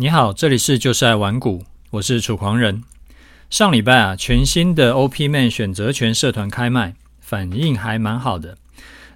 [0.00, 2.82] 你好，这里是就是爱玩股，我是楚狂人。
[3.50, 8.56] 上礼拜啊，全新的 OPMan 选择权社团开卖，反应还蛮好的。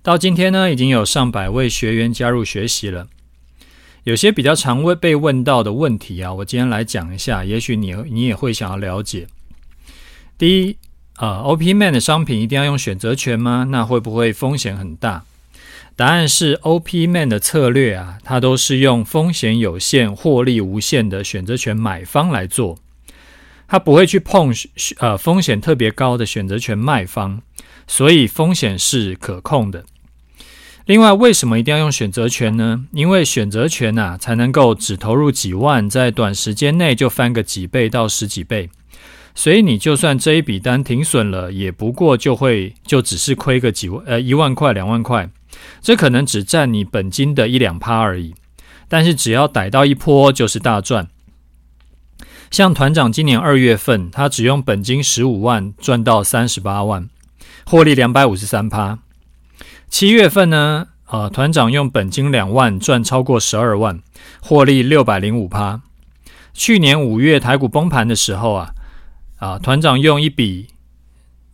[0.03, 3.07] 到今天呢，已经有上百位学员加入学习了。
[4.03, 9.27] 有些比较常会被问到的问题啊，我今天来讲一下，也许你你也会想要了解。
[10.37, 10.77] 第一，
[11.15, 13.69] 啊，OPMan 的商品一定要用选择权吗？
[13.71, 15.25] 那会不会风险很大？
[15.97, 22.79] 答案是，OPMan 的策略啊，它都是用风险有限、获利无限的选择权买方来做，
[23.69, 24.53] 它不会去碰
[24.99, 27.43] 呃风险特别高的选择权卖方，
[27.87, 29.85] 所以风险是可控的。
[30.87, 32.87] 另外，为什么一定要用选择权呢？
[32.91, 38.69] 因为选择权啊，才能够只投入几万，在短时间内就翻个几倍到十几倍，
[39.33, 45.31] 所以你就算这一笔单停损了，也不过就会就只是亏个几万呃一万块两万块。
[45.81, 48.35] 这可能只占你本金的一两趴而已，
[48.89, 51.09] 但是只要逮到一波就是大赚。
[52.51, 57.09] 像团长今年二月份，他只用本金十五万赚到三十八万，
[57.65, 59.01] 获利两百五十三趴。
[59.89, 64.01] 七月份呢，呃，团长用本金两万赚超过十二万，
[64.41, 65.83] 获利六百零五趴。
[66.53, 68.75] 去年五月台股崩盘的时候啊，
[69.39, 70.69] 啊，团长用一笔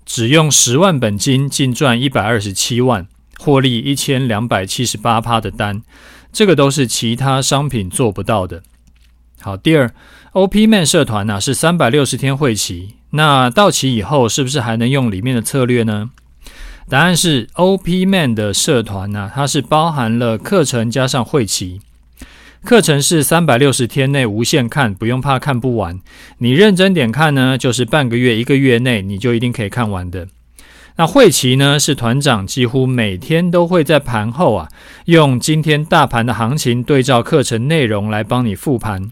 [0.04, 3.06] 只用十万本金，净赚一百二十七万。
[3.40, 5.80] 获利一千两百七十八趴的单，
[6.30, 8.62] 这个都是其他商品做不到的。
[9.40, 9.90] 好，第二
[10.34, 16.10] ，OPMan 社团呢、是三百六十天会期，那到期以后是不是还能用里面的策略呢？
[16.90, 21.80] 答案是，OPMan 的社团呢、它是包含了课程加上会期，
[22.62, 25.98] 课程是三百六十天内无限看，不用怕看不完。
[26.38, 30.28] 你认真点看呢，就是半个月、一个月内你就一定可以看完的。
[31.00, 34.68] 那会期呢，是团长几乎每天都会在盘后啊，
[35.06, 39.10] 用今天大盘的行情对照课程内容来帮你复盘。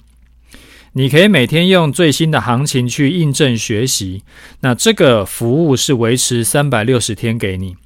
[0.92, 4.22] 你可以每天用最新的行情去印证学习。
[4.60, 7.78] 那这个服务是维持三百六十天给你。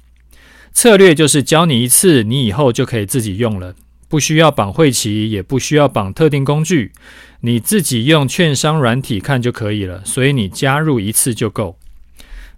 [0.73, 3.73] 策略就是教你一次，你以后就可以自己用了，
[4.09, 6.91] 不需要绑会期，也不需要绑特定工具，
[7.39, 10.03] 你自己用券商软体看就可以了。
[10.03, 11.77] 所以你加入一次就够。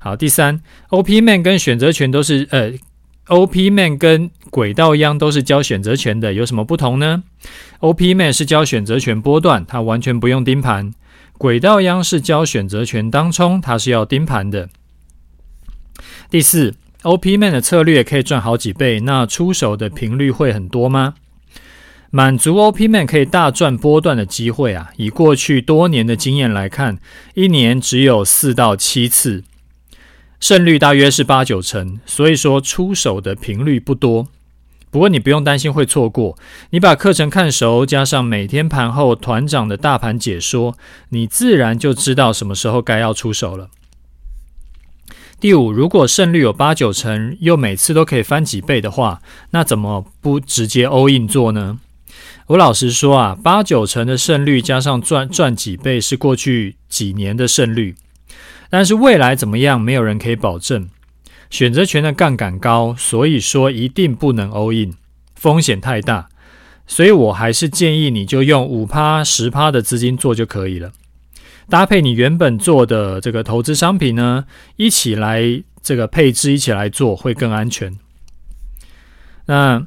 [0.06, 2.74] 好，第三，OPMan 跟选择权都是呃
[3.26, 7.24] ，OPMan 跟轨道央都是交选择权的，有什么不同呢
[7.80, 10.92] ？OPMan 是交选择权波段，它完全不用盯盘；
[11.40, 14.70] 轨道央是交选择权当冲，它是要盯盘的。
[16.30, 21.16] 第四，OPMan 的策略可以赚好几倍，那出手的频率会很多吗？
[22.12, 27.00] 满足 OPMan 可以大赚波段的机会啊，以过去多年的经验来看，
[27.34, 29.44] 一年只有四到七次。
[30.40, 34.28] 胜率大约是八九成，所以说出手的频率不多。
[34.92, 36.38] 不过你不用担心会错过，
[36.70, 40.78] 你把课程看熟，加上每天盘后团长的大盘解说，
[41.10, 43.70] 你自然就知道什么时候该要出手了。
[45.38, 49.22] 第五，如果胜率有八九成，又每次都可以翻几倍的话，
[49.52, 51.80] 那怎么不直接 all in 做呢？
[52.48, 57.96] 我老实说啊，八九成的胜率加上赚赚几倍，是过去几年的胜率。
[58.70, 60.90] 但是未来怎么样，没有人可以保证。
[61.50, 64.96] 选择权的杠杆高，所以说一定不能 all in，
[65.36, 66.28] 风险太大。
[66.88, 70.92] 所以我还是建议你就用五趴、十趴的资金做就可以了，
[71.70, 74.46] 搭配你原本做的这个投资商品呢，
[74.76, 77.98] 一起来这个配置，一起来做会更安全。
[79.46, 79.86] 那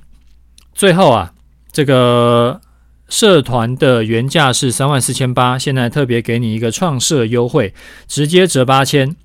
[0.72, 1.34] 最后啊，
[1.72, 2.60] 这个。
[3.08, 7.72] 社团的原价是三万四千八，现在特别给你一个创社优惠，
[8.06, 9.16] 直接折八千。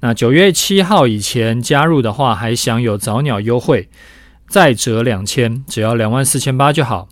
[0.00, 3.88] 那九月七号以前加入的话，还享有早鸟优惠，
[4.48, 7.08] 再折两千，只要两万四千八就好。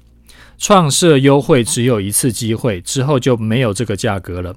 [0.57, 4.55] 创社优惠只有一次机会，之后就没有这个价格了。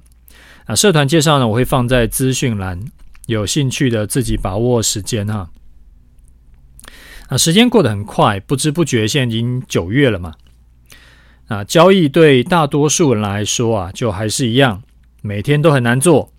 [0.68, 2.78] 那社团介绍呢，我会放在资讯栏，
[3.26, 5.50] 有兴趣的自己把握时间哈。
[7.30, 10.34] 那时间过得很快，不知不觉现在已经九月了嘛。
[11.48, 14.82] 啊，交易对大多数人来说啊，就还是一样，
[15.22, 16.30] 每天都很难做。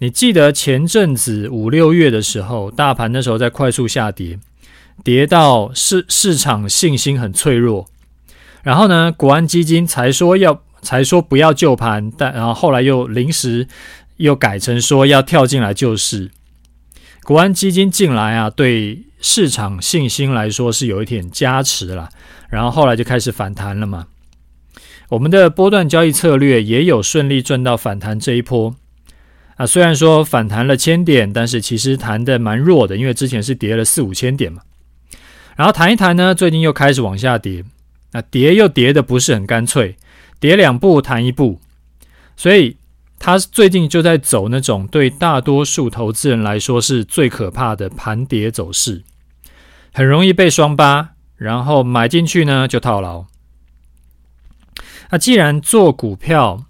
[0.00, 4.38] 你记得前阵子五六月的时候，大盘那时候在快速下跌，
[5.02, 7.86] 跌到市市场信心很脆弱。
[8.62, 13.66] 然后呢，国安基金才说要，才说不要救盘，但然后后来又临时
[14.18, 16.30] 又改成说要跳进来救市。
[17.22, 22.08] 国安基金进来啊，对市场信心来说是有一点加持了。
[22.48, 24.06] 然后后来就开始反弹了嘛。
[25.10, 28.74] 我们的波段交易策略也有顺利赚到反弹这一波
[29.56, 29.66] 啊。
[29.66, 34.62] 虽然说反弹了千点，但是其实弹的蛮弱的，因为之前是跌了四五千点嘛。
[35.56, 37.64] 然后弹一弹呢，最近又开始往下跌，
[38.12, 39.96] 那跌又跌的不是很干脆。
[40.40, 41.60] 跌两步弹一步，
[42.36, 42.76] 所以
[43.18, 49.02] 他最近就在走那种对大多数投资人来说是最可怕的盘跌走势，
[49.98, 53.26] 很容易被双八，然后买进去呢就套牢。
[55.10, 56.66] 那既然做股票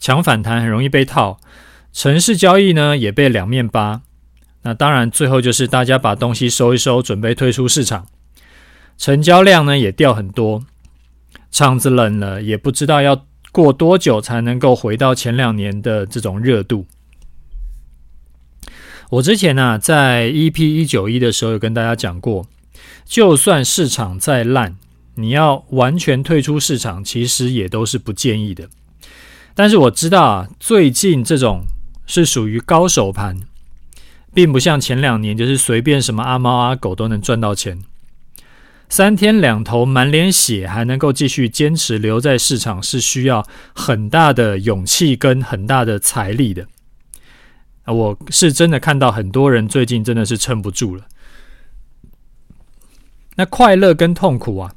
[0.00, 1.38] 抢反弹很容易被套，
[1.92, 4.02] 城市交易呢也被两面扒，
[4.62, 8.08] 那当然最后就是大家把东西收一收，准备退出市场，
[8.98, 10.64] 成交量呢也掉很多，
[11.52, 16.86] 场子冷了，也不知道要过多久才能够回到前两年的这种热度。
[19.10, 22.44] 我之前呢、啊、在 EP 一九一的时候有跟大家讲过，
[23.04, 24.76] 就算市场再烂。
[25.18, 28.68] 你要完全退出市场，其实也都是不建议的。
[29.54, 31.62] 但是我知道啊，最近这种
[32.06, 33.38] 是属于高手盘，
[34.34, 37.82] 并不像前两年，就是随便什么阿猫阿狗都能赚到钱。
[38.90, 43.44] 三天两头满脸血还能够继续坚持留在市场，是需要
[43.74, 46.66] 很大的勇气跟很大的财力的。
[47.84, 51.04] 啊，我是真的看到很多人最近真的是撑不住了。
[53.36, 54.72] 那快乐跟痛苦啊。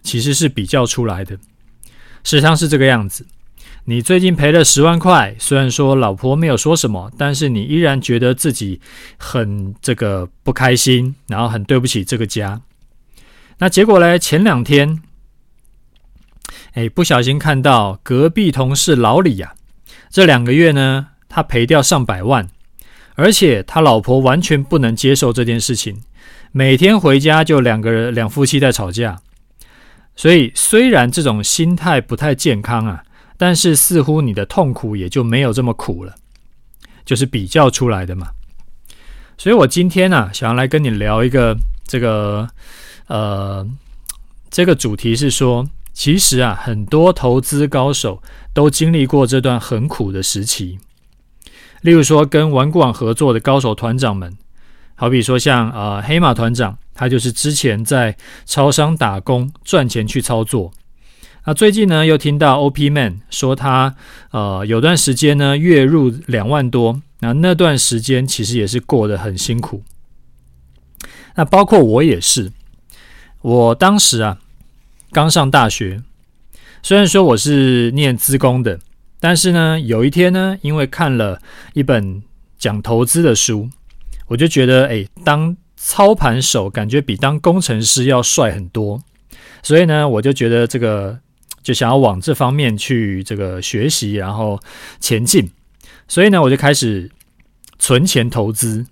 [0.00, 1.36] 其实是比较出来的，
[2.24, 3.26] 事实上是这个样子。
[3.84, 8.80] 你最近赔了十万块，虽然说老婆没有说什么，但是你依然觉得自己
[9.18, 12.62] 很这个不开心，然后很对不起这个家。
[13.58, 14.18] 那结果呢？
[14.18, 15.02] 前两天，
[16.72, 19.54] 哎，不小心看到隔壁同事老李呀、
[20.08, 22.48] 这两个月呢，他赔掉上百万，
[23.14, 26.02] 而且他老婆完全不能接受这件事情，
[26.52, 29.20] 每天回家就两个人两夫妻在吵架。
[30.16, 33.04] 所以，虽然这种心态不太健康啊，
[33.36, 36.16] 但是似乎你的痛苦也就没有这么苦了，
[37.04, 38.30] 就是比较出来的嘛。
[39.36, 41.56] 所以我今天呢、想要来跟你聊一个
[41.86, 42.48] 这个，
[43.06, 43.64] 呃，
[44.50, 48.20] 这个主题是说，其实啊，很多投资高手
[48.52, 50.80] 都经历过这段很苦的时期。
[51.82, 54.36] 例如说，跟玩股网合作的高手团长们，
[54.98, 56.76] 好比说像呃黑马团长。
[57.00, 60.72] 他就是之前在超商打工赚钱去操作，
[61.46, 63.94] 那最近呢又听到 OP Man 说他
[64.32, 69.84] 呃有段时间呢月入两万多，那那段时间其实也是过得很辛苦。
[71.36, 72.50] 那包括我也是，
[73.42, 74.38] 我当时啊
[75.12, 76.02] 刚上大学，
[76.82, 78.80] 虽然说我是念资工的，
[79.20, 81.40] 但是呢有一天呢因为看了
[81.74, 82.24] 一本
[82.58, 83.70] 讲投资的书，
[84.28, 85.56] 我就觉得哎当。
[85.80, 89.00] 操盘手感觉比当工程师要帅很多，
[89.62, 91.16] 所以呢，我就觉得这个
[91.62, 94.60] 就想要往这方面去这个学习，然后
[94.98, 95.48] 前进。
[96.08, 97.08] 所以呢，我就开始
[97.78, 98.86] 存钱投资。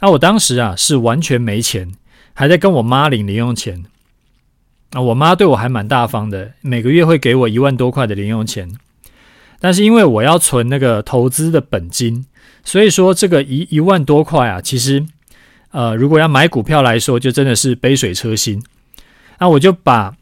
[0.00, 1.92] 那我当时啊是完全没钱，
[2.34, 3.84] 还在跟我妈领零用钱。
[4.90, 8.76] 啊，我妈对我还蛮大方的，每个月会给我一万多块的零用钱。
[9.60, 12.26] 但是因为我要存那个投资的本金，
[12.66, 15.06] 所以说这个一一万多块啊，其实。
[15.72, 18.62] 呃，如果要买股票来说，就真的是杯水车薪。
[19.38, 20.16] 那我就把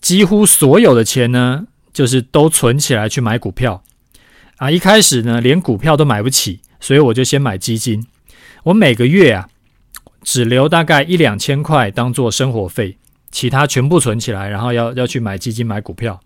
[0.00, 3.82] 几乎所有的钱呢，就是都存起来去买股票。
[4.58, 8.06] 啊，一开始呢，连股票都买不起，所以我就先买基金。
[8.62, 9.48] 我每个月啊，
[10.22, 12.96] 只留大概一两千块当做生活费，
[13.32, 16.20] 其他全部存起来，然后要要去买基金、买股票。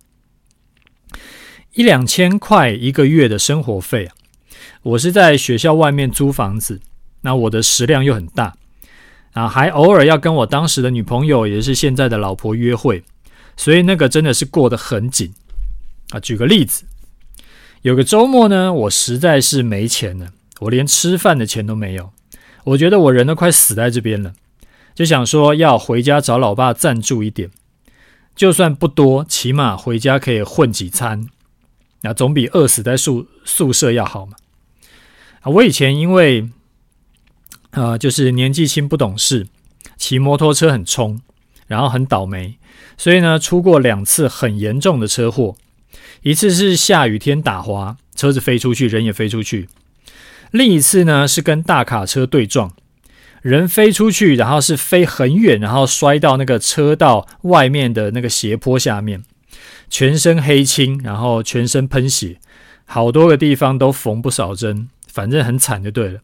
[1.72, 4.12] 一两千块一个月的生活费啊，
[4.82, 6.80] 我是在学校外面租房子。
[7.26, 8.54] 那我的食量又很大，
[9.32, 13.02] 啊，还偶尔要跟我当时的女朋友，也是现在的老婆约会，
[13.56, 15.32] 所以那个真的是过得很紧
[16.10, 16.20] 啊。
[16.20, 16.84] 举个例子，
[17.80, 22.12] 有个周末呢，我实在是没钱了，我连吃饭的钱都没有，
[22.64, 24.34] 我觉得我人都快死在这边了，
[24.94, 27.50] 就想说要回家找老爸赞助一点，
[28.36, 31.26] 就算不多，起码回家可以混几餐，
[32.02, 34.36] 那总比饿死在宿宿舍要好嘛。
[35.44, 36.48] 啊，我以前因为、
[37.72, 39.46] 呃，就是年纪轻不懂事，
[39.98, 41.20] 骑摩托车很冲，
[41.66, 42.56] 然后很倒霉，
[42.96, 45.54] 所以呢，出过两次很严重的车祸。
[46.22, 49.66] 一次是下雨天打滑，车子飞出去，人也飞出去；
[50.50, 52.72] 另一次呢是跟大卡车对撞，
[53.42, 59.22] 人飞出去，然后是飞很远，然后摔到那个车道外面的那个斜坡下面，
[59.90, 62.38] 全身黑青，然后全身喷血，
[62.86, 66.20] 好多个地方都缝不少针，反正很惨就对了。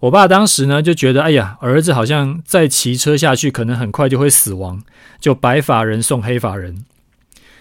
[0.00, 4.82] 我爸当时呢就觉得，哎呀，儿子好像再骑车下去，可能很快就会死亡，
[5.20, 6.86] 就白发人送黑发人，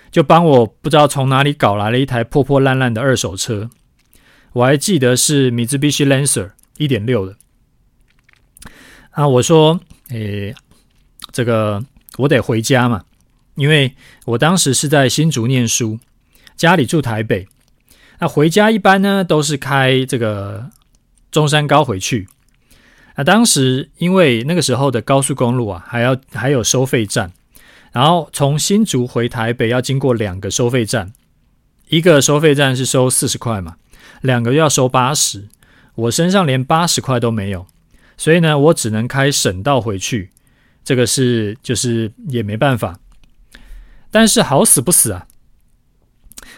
[0.09, 3.69] 就帮我不知道从哪里搞来了一台破破烂烂的二手车，
[4.53, 7.35] 我还记得是 Mitsubishi Lancer 一点六的。
[9.11, 10.55] 啊，我说，诶，
[11.31, 11.83] 这个
[12.17, 13.03] 我得回家嘛，
[13.55, 15.99] 因为我当时是在新竹念书，
[16.55, 17.47] 家里住台北，
[18.19, 20.69] 那回家一般呢都是开这个
[21.31, 22.27] 中山高回去。
[23.15, 27.31] 那当时因为那个时候的高速公路啊，还要还有收费站，
[27.91, 31.11] 然后从新竹回台北要经过两个收费站，
[31.89, 33.77] 一个收费站是收四十块嘛，
[34.21, 35.47] 两个要收八十，
[35.95, 37.65] 我身上连八十块都没有，
[38.17, 40.29] 所以呢，我只能开省道回去，
[40.83, 42.99] 这个是就是也没办法。
[44.11, 45.27] 但是好死不死啊，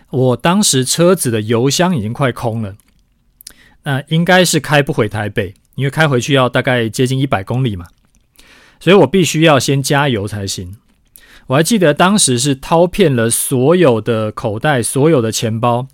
[0.10, 2.76] 我当时车子的油箱已经快空了，
[3.84, 5.54] 那应该是开不回台北。
[5.76, 7.86] 因为开回去要大概接近一百公里嘛，
[8.82, 10.76] 所以我必须要先加油才行。
[11.48, 15.88] 我还记得当时是掏遍了所有的口袋、所有的钱包，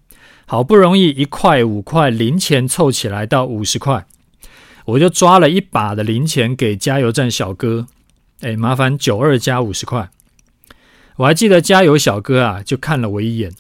[0.48, 4.08] 好不容易一块五块零钱凑起来到五十块，
[4.86, 7.86] 我就抓了一把的零钱给加油站小哥，
[8.42, 10.10] 哎，麻烦九二加五十块。
[11.18, 13.54] 我还记得加油小哥啊，就看了我一眼。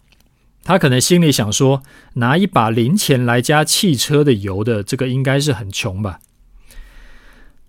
[0.66, 1.84] 他可能心里想说，
[2.16, 6.20] 拿一把零钱来加汽车的油的，这个应该是很穷吧。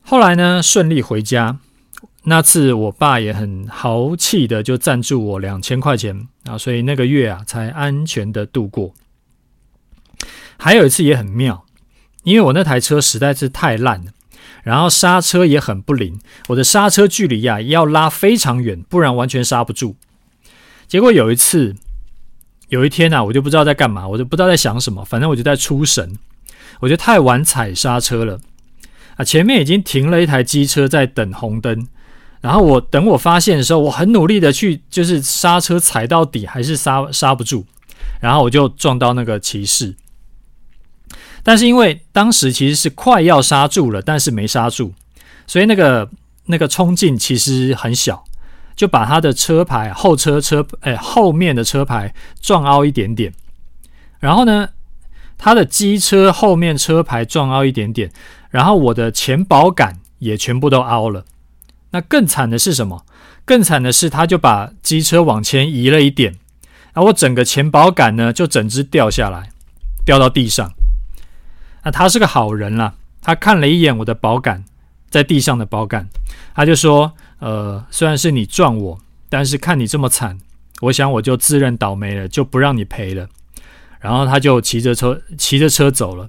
[0.00, 1.58] 后来呢，顺利回家。
[2.24, 8.94] 那次我爸也很豪气的就赞助我两千块钱啊，所以那个月啊才安全的度过。
[10.56, 11.66] 还有一次也很妙，
[12.24, 14.10] 因为我那台车实在是太烂了，
[14.62, 19.96] 然后刹车也很不灵，我的刹车距离呀要拉非常远，不然完全刹不住。
[20.88, 21.76] 结果有一次。
[22.68, 26.16] 有一天啊，我就不知道在干嘛，我就不知道在想什么，反正我就在出神，
[26.80, 28.40] 我就太晚踩刹车了
[29.16, 29.24] 啊！
[29.24, 31.86] 前面已经停了一台机车在等红灯，
[32.40, 37.64] 然后我等我发现的时候，我很努力的去就是刹车踩到底，还是刹刹不住，
[38.20, 39.94] 然后我就撞到那个骑士。
[41.44, 44.92] 但是因为当时其实是快要刹住了，但是没刹住，
[45.46, 46.10] 所以那个
[46.46, 48.24] 那个冲劲其实很小。
[48.76, 53.32] 就把他的车牌后车车哎后面的车牌撞凹一点点，
[54.20, 54.68] 然后呢，
[55.38, 58.12] 他的机车后面车牌撞凹一点点，
[58.50, 61.24] 然后我的前保杆也全部都凹了。
[61.92, 63.06] 那更惨的是什么？
[63.46, 66.34] 更惨的是，他就把机车往前移了一点，
[66.92, 69.50] 然后我整个前保杆呢就整只掉下来，
[70.04, 70.70] 掉到地上。
[71.82, 72.92] 那他是个好人啦，
[73.22, 74.64] 他看了一眼我的保杆，
[75.08, 76.08] 在地上的保杆，
[76.54, 77.14] 他就说。
[77.38, 80.38] 呃，虽然是你撞我，但是看你这么惨，
[80.82, 83.28] 我想我就自认倒霉了，就不让你赔了。
[84.00, 86.28] 然后他就骑着车骑着车走了。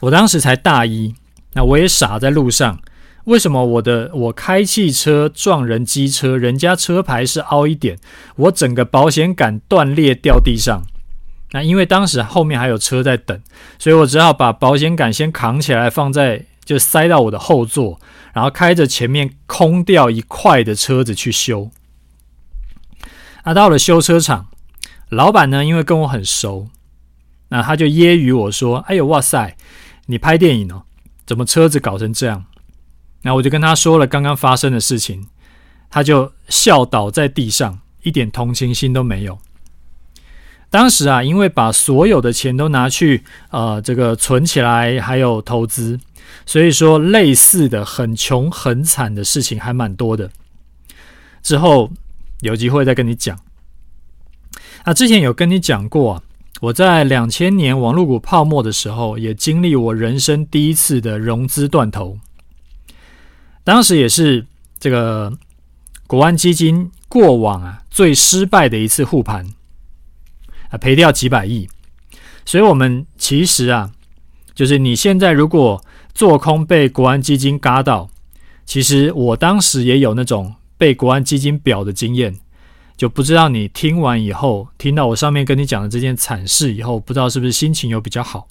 [0.00, 1.14] 我当时才大一，
[1.52, 2.80] 那我也傻在路上。
[3.24, 7.98] 为什么我的我开汽车撞人机车，人家车牌是凹一点，
[8.36, 10.82] 我整个保险杆断裂掉地上？
[11.52, 13.40] 那因为当时后面还有车在等，
[13.78, 17.98] 所以我只好把保险杆先扛起来，放在就塞到我的后座。
[18.34, 21.70] 然后开着前面空掉一块的车子去修，
[23.44, 24.48] 啊，到了修车厂，
[25.08, 26.68] 老板呢，因为跟我很熟，
[27.50, 29.56] 那他就揶揄我说：“哎呦，哇塞，
[30.06, 30.82] 你拍电影哦，
[31.24, 32.44] 怎么车子搞成这样？”
[33.22, 35.28] 那我就跟他说了刚刚发生的事情，
[35.88, 39.38] 他就笑倒在地上，一点同情心都没有。
[40.70, 46.00] 当时啊，因为把所有的钱都拿去呃这个存起来，还有投资。
[46.46, 50.30] 所以说，类似的很穷很惨的事情还蛮多的。
[51.42, 51.90] 之后
[52.40, 53.38] 有机会再跟你讲。
[54.84, 56.22] 那之前有跟你讲过啊，
[56.60, 62.18] 我在两千年网络股泡沫的时候，也经历我人生第一次的融资断头。
[63.62, 64.46] 当时也是
[64.78, 65.32] 这个
[66.06, 69.46] 国安基金过往啊最失败的一次护盘
[70.68, 71.66] 啊，赔掉几百亿。
[72.44, 73.90] 所以我们其实啊，
[74.54, 75.82] 就是你现在如果
[76.14, 78.08] 做空被国安基金嘎到，
[78.64, 82.38] 其实我当时也有那种被国安基金表的经验，
[82.96, 88.46] 就不知道你听完以后，听到我上面跟你讲的这件惨事以后，不知道是不是心情有比较好？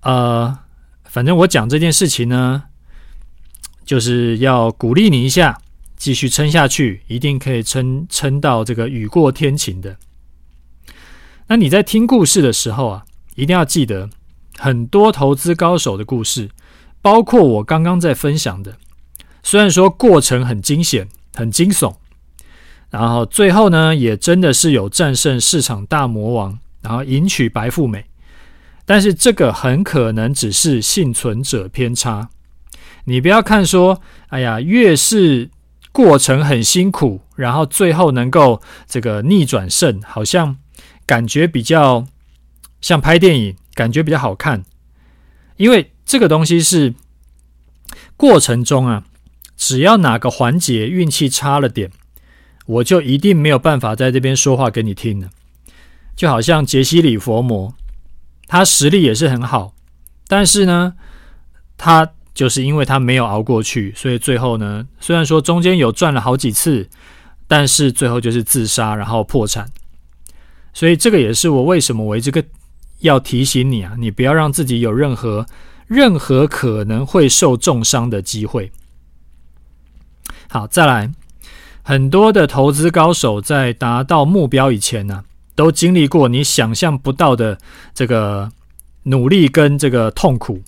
[0.00, 0.58] 呃，
[1.04, 2.64] 反正我讲这件事情呢，
[3.84, 5.60] 就是要鼓励你一下，
[5.96, 9.96] 继续撑下去，一定可以撑撑到这个雨过天晴的。
[11.46, 13.04] 那你在听故事的时候啊，
[13.36, 14.10] 一定要记得。
[14.62, 16.48] 很多投资高手的故事，
[17.00, 18.76] 包括我刚刚在分享的，
[19.42, 21.96] 虽然说过程很惊险、很惊悚，
[22.88, 28.04] 然后最后呢，也真的是有战胜市场大魔王，然后迎娶白富美，
[28.86, 32.28] 但是这个很可能只是幸存者偏差。
[33.06, 35.50] 你不要看说，哎呀，越是
[35.90, 40.56] 过程很辛苦，然后最后能够这个逆转胜，好像
[41.04, 42.06] 感觉比较
[42.80, 43.56] 像拍电影。
[43.74, 44.64] 感觉比较好看，
[45.56, 46.94] 因为这个东西是
[48.16, 49.04] 过程中啊，
[49.56, 51.90] 只要哪个环节运气差了点，
[52.66, 55.30] 我就一定没有办法在这边说话给你听了。
[56.14, 57.74] 就好像杰西·里佛摩，
[58.46, 59.74] 他实力也是很好，
[60.28, 60.94] 但是呢，
[61.78, 66.88] 他就是因为他没有熬过去，所以最后呢，虽然说中间有赚了好几次，
[67.48, 69.70] 但是最后就是自杀，然后破产。
[70.74, 72.44] 所以这个也是我为什么我这个
[73.02, 75.46] 要提醒你啊，你不要让自己有任何
[75.86, 78.72] 任何可能会受重伤的机会。
[80.48, 81.10] 好，再来，
[81.82, 87.58] 很多的投资高手在达到目标以前呢、都经历过你想象不到的
[87.94, 88.50] 这个
[89.04, 90.62] 努力跟这个痛苦。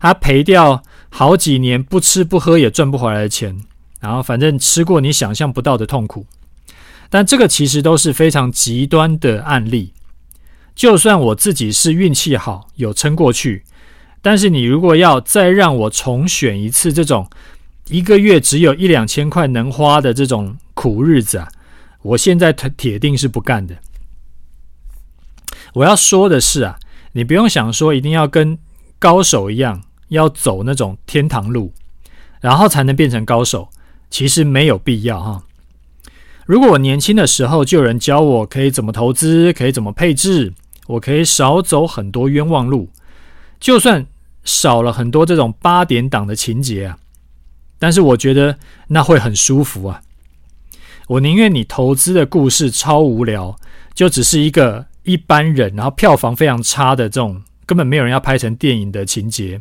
[0.00, 3.60] 他赔掉好几年不吃不喝也赚不回来的钱，
[4.00, 6.24] 然后反正吃过你想象不到的痛苦。
[7.10, 9.92] 但这个其实都是非常极端的案例。
[10.78, 13.64] 就算我自己是运气好，有撑过去，
[14.22, 17.28] 但是你如果要再让我重选一次这种。
[17.90, 21.48] 一个月只有一两千块能花的这种苦日子啊，
[22.02, 23.78] 我现在铁定是不干的。
[25.72, 26.78] 我要说的是啊，
[27.12, 28.58] 你不用想说一定要跟
[28.98, 31.72] 高手一样，要走那种天堂路，
[32.42, 33.70] 然后才能变成高手，
[34.10, 35.42] 其实没有必要哈。
[36.44, 40.52] 如果我年轻的时候就有人教我可以怎么投资，可以怎么配置，
[40.88, 42.90] 我可以少走很多冤枉路，
[43.58, 44.04] 就算
[44.44, 46.98] 少了很多这种八点档的情节啊。
[47.78, 50.02] 但是我觉得那会很舒服啊！
[51.06, 53.56] 我宁愿你投资的故事超无聊，
[53.94, 59.60] 就只是一个一般人，然后票房非常差的这种，根本没有人要拍成电影的情节。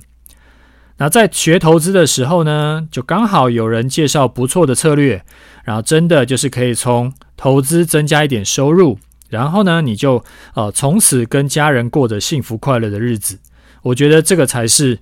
[0.97, 5.23] 那在学投资的时候呢，就刚好有人介绍不错的策略，
[5.63, 8.97] 然后真的就是可以从投资增加一点收入，
[9.29, 10.23] 然后呢，你就
[10.55, 13.39] 呃从此跟家人过着幸福快乐的日子。
[13.83, 14.99] 我觉得这个才是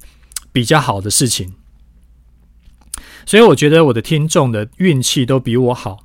[0.52, 1.54] 比较好的事情。
[3.26, 6.04] 所以我觉得我的听众的运气都比我好，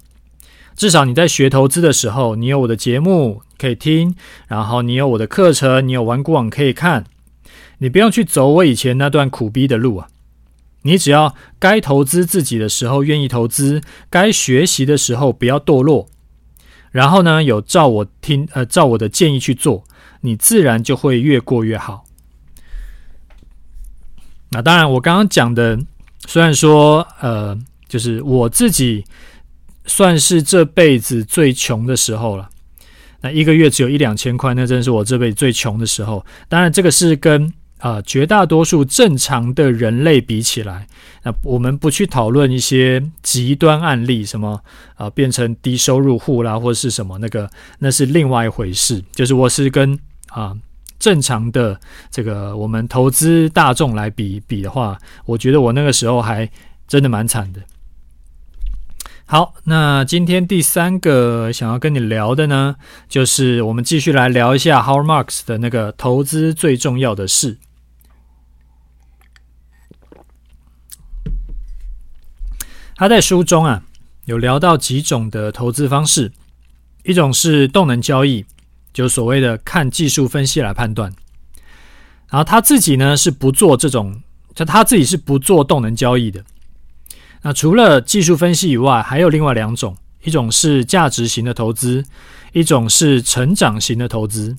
[0.75, 4.15] 至少你在学投资的时候，你有我的节目可以听，
[4.49, 7.05] 然后你有我的课程，你有玩股网可以看，
[7.79, 10.09] 你不用去走我以前那段苦逼的路啊。
[10.83, 16.09] 你只要该投资自己的时候愿意投资，该学习的时候不要堕落，
[16.91, 19.85] 然后呢，有照我听呃照我的建议去做，
[20.21, 22.05] 你自然就会越过越好。
[24.51, 25.79] 那当然，我刚刚讲的。
[26.27, 29.03] 虽然说，呃，就是我自己
[29.87, 32.49] 算是这辈子最穷的时候了。
[33.23, 36.25] 那一个月只有一两千块，那真是我这辈子最穷的时候。
[36.47, 40.87] 当然，这个是跟啊、绝大多数正常的人类比起来，
[41.25, 44.63] 那我们不去讨论一些极端案例，什么
[44.95, 49.03] 啊、变成低收入户啦，或是什么那个，那是另外一回事。
[49.13, 50.57] 就是我是跟啊。
[51.01, 56.47] 正常的这个我们投资大众来比比的话，我觉得我那个时候还
[56.87, 57.63] 真的蛮惨的。
[59.25, 62.77] 好，那今天第三个想要跟你聊的呢，
[63.09, 67.57] 就是我们继续来聊一下 h o w a r Marks 的那个投资最重要的事。
[73.01, 73.83] 他在书中啊
[74.27, 76.31] 有聊到几种的投资方式，
[77.03, 78.45] 一种是动能交易。
[78.93, 81.11] 就所谓的看技术分析来判断，
[82.29, 84.21] 然后他自己呢是不做这种，
[84.55, 86.45] 就他自己是不做动能交易的。
[87.41, 92.05] 那除了技术分析以外，还有另外两种，一种是价值型的投资，
[92.53, 94.59] 一种是成长型的投资。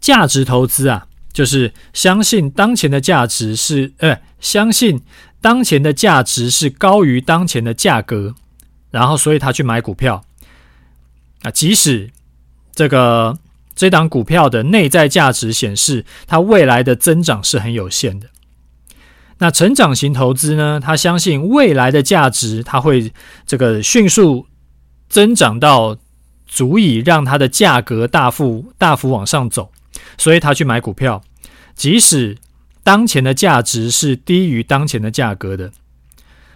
[0.00, 5.00] 价值投资啊，就是相信当前的价值是，呃，相信
[5.40, 8.34] 当前的价值是高于当前的价格，
[8.90, 10.24] 然后所以他去买股票
[11.42, 12.10] 啊，即使。
[12.74, 13.36] 这个
[13.74, 18.28] 这档股票的内在价值显示，它未来的增长是很有限的。
[19.38, 20.78] 那成长型投资呢？
[20.80, 23.12] 他相信未来的价值，它会
[23.44, 24.46] 这个迅速
[25.08, 25.96] 增长到
[26.46, 29.72] 足以让它的价格大幅大幅往上走，
[30.16, 31.20] 所以他去买股票，
[31.74, 32.38] 即使
[32.88, 35.70] 当前的价值是低于当前的价格的。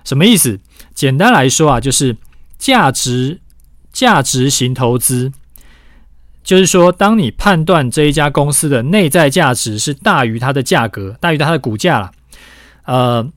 [0.02, 0.58] 什么意思？
[0.94, 2.16] 简单来说啊，就是
[2.56, 3.42] 价值
[3.92, 5.30] 价值型投资。
[6.42, 12.12] 就是说，当你判断这一家公司的内在价值是大于它的价格，大于它的股价了，
[12.86, 13.30] 呃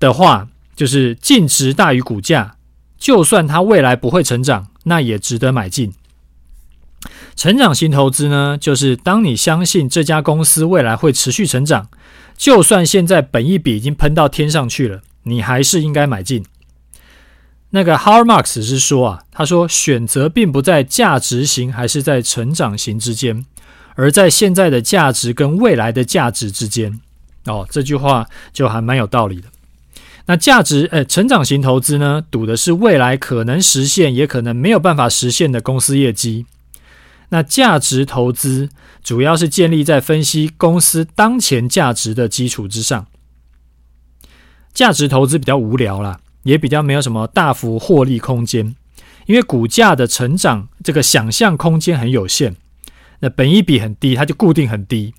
[0.00, 2.56] 的话，就是净值大于股价，
[2.96, 5.92] 就算它未来不会成长，那也值得买进。
[7.36, 11.88] 成长型投资呢，就是当你相信这家公司未来会持续成长，
[12.36, 16.44] 就算现在本一笔已经喷到天上去了，你还是应该买进。
[17.70, 23.46] 那个 Har Marx 是说啊，他说选择并不在价值型还是在成长型之间，
[23.94, 27.00] 而在现在的价值跟未来的价值之间。
[27.46, 29.48] 哦，这句话就还蛮有道理的。
[30.26, 36.46] 那价值呃成长型投资呢，赌的是未来可能实现，也可能没有办法实现的公司业绩。
[37.32, 38.68] 那价值投资
[39.02, 43.06] 主要是建立在分析公司当前价值的基础之上。
[44.74, 48.76] 价值投资比较无聊啦，也比较没有什么大幅获利空间，
[49.24, 52.54] 因为股价的成长这个想象空间很有限。
[53.20, 55.14] 那本益比很低，它就固定很低。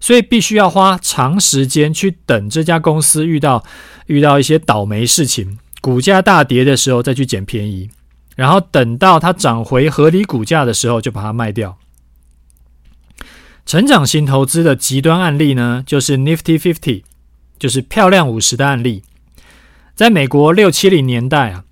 [0.00, 3.64] 所以必须要花长时间去等这家公司遇到
[4.06, 7.88] 遇到一些倒霉事情，股价大跌的时候再去捡便宜，
[8.36, 11.78] 然后等到它涨回合理股价的时候就把它卖掉。
[13.64, 17.04] 成长型投资的极端案例呢，就是 Nifty Fifty，
[17.58, 19.04] 就是漂亮五十的案例。
[19.94, 21.64] 在美国六七零年代啊，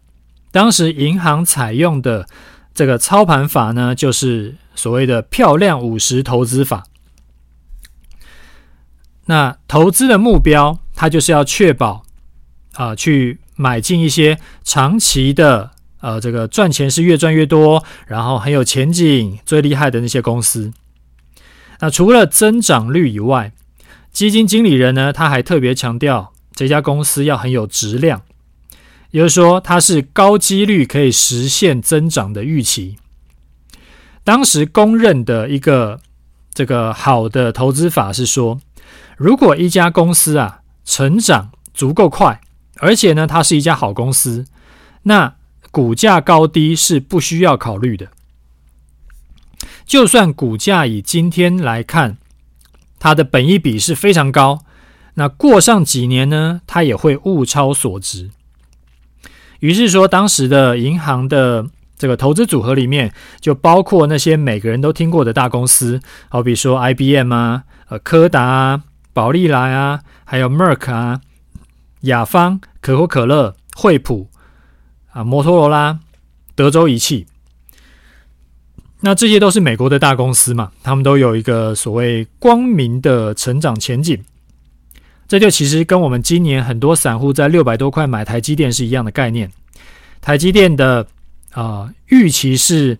[0.52, 2.28] 当时银行采用的
[2.72, 6.84] 这个操盘法呢，就是所谓的漂亮五十投资法。
[9.26, 12.04] 那投资的目标，它就是要确保
[12.74, 20.72] 啊、去买进一些长期的，呃，这个赚钱是越赚越多，然后很有前景、最厉害的那些公司。
[21.80, 23.52] 那除了增长率以外，
[24.12, 28.22] 基金经理人呢，他还特别强调这家公司要很有质量，
[29.12, 32.96] 也就是说，它是高几率可以实现增长的预期。
[34.24, 36.00] 当时公认的一个
[36.52, 38.60] 这个好的投资法是说，
[39.16, 42.40] 如果一家公司啊成长足够快，
[42.78, 44.44] 而且呢它是一家好公司，
[45.04, 45.34] 那
[45.70, 48.08] 股价高低是不需要考虑的。
[49.84, 52.18] 就算股价以今天来看，
[52.98, 54.60] 它的本益比是非常高，
[55.14, 58.30] 那过上几年呢，它也会物超所值。
[59.58, 61.66] 于是说，当时的银行的
[61.98, 68.84] 这个投资组合里面，就包括那些每个人都听过的大公司，好比说 IBM 啊，呃，柯达啊。
[69.12, 71.20] 宝丽来啊，还有 Merck 啊，
[72.02, 74.29] 雅芳、可口可乐、惠普
[75.12, 75.98] 啊，摩托罗拉、
[76.54, 77.26] 德州仪器，
[79.00, 84.22] 那这些都是美国的大公司嘛，他们都有一个所谓光明的成长前景。
[85.28, 89.50] 这就其实跟我们今年很多散户在六百多块买台积电是一样的概念。
[90.20, 91.06] 台积电的
[91.52, 92.98] 啊、预期是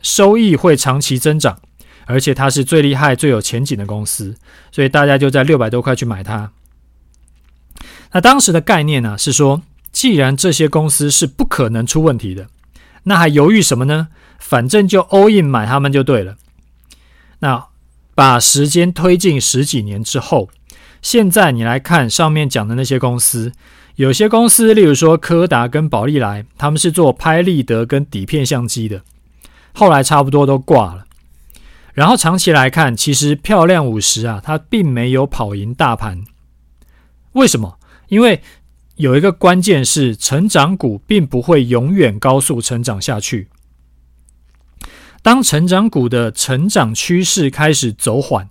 [0.00, 1.58] 收益会长期增长。
[2.04, 4.34] 而且它是最厉害、最有前景的公司，
[4.72, 6.50] 所以大家就在六百多块去买它。
[8.10, 12.48] 那当时的概念呢，是说，既然这些公司是不可能出问题的，
[13.04, 14.08] 那还犹豫什么呢？
[14.38, 16.36] 反正就 all in 买他们就对了。
[17.40, 17.66] 那
[18.14, 20.48] 把时间推进十几年之后，
[21.00, 23.52] 现在你来看上面讲的那些公司，
[23.96, 29.02] 有些公司，例如说柯达跟宝丽来，他们是做拍立得跟底片相机的，
[29.72, 31.06] 后来差不多都挂了。
[31.94, 36.24] 然后长期来看，其实漂亮五十啊，它并没有跑赢大盘。
[37.32, 37.78] 为什么？
[38.08, 38.42] 因为
[39.02, 43.48] 有一个关键是，成长股并不会永远高速成长下去。
[45.22, 48.48] 当成长股的成长趋势开始走缓，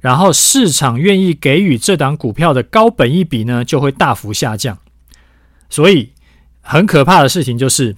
[0.00, 4.76] 然后市场愿意给予这档股票的高本益比呢，就会大幅下降。
[5.70, 6.12] 所以
[6.60, 7.96] 很可怕的事情就是，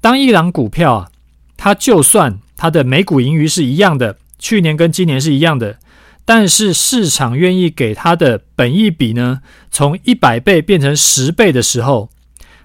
[0.00, 1.10] 当一档股票啊，
[1.56, 5.78] 它就算它的每股盈余是一样的，去年跟今年是一样的，
[6.26, 12.10] 但是市场愿意给它的本益比呢，从一百倍变成十倍的时候，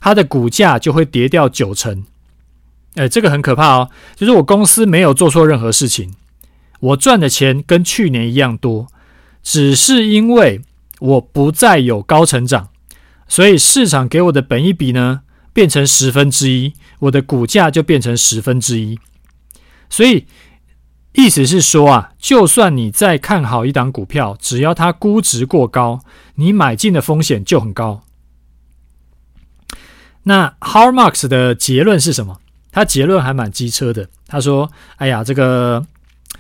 [0.02, 2.04] 它的股价就会跌掉九成。
[2.96, 6.14] 哎，这个很可怕哦，就是我公司没有做错任何事情，
[6.80, 8.88] 我赚的钱跟去年一样多，
[9.44, 10.62] 只是因为
[11.00, 12.70] 我不再有高成长，
[13.28, 15.22] 所以市场给我的本益比呢，
[15.54, 19.00] 变成十分之一，我的股价就变成十分之一。
[19.90, 20.26] 所以，
[21.14, 26.00] 意思是说啊，就算你再看好一档股票，只要它估值过高，
[26.36, 28.04] 你买进的风险就很高。
[30.24, 32.40] 那 Har Marx 的结论是什么？
[32.72, 34.08] 他结论还蛮机车的。
[34.28, 35.86] 他说：“哎呀，这个